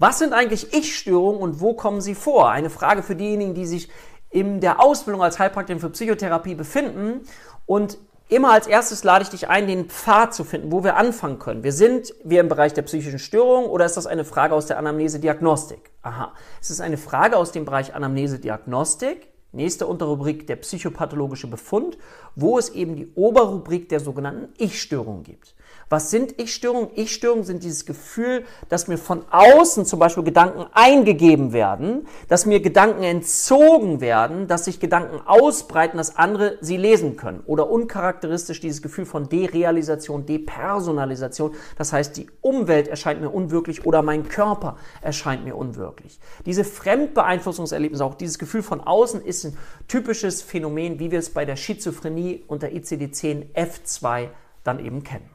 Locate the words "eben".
22.68-22.94, 54.84-55.02